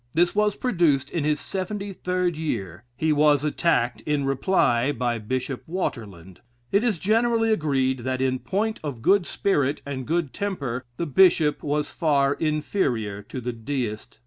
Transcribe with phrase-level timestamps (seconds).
[0.15, 2.85] This was produced in his seventy third year.
[2.97, 6.39] He was attacked in Reply by Bishop Waterland.
[6.71, 11.61] It is generally agreed that in point of good spirit and good temper the Bishop
[11.61, 14.17] was far inferior to the Deist.